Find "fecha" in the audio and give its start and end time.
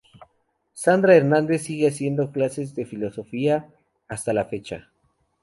4.45-4.89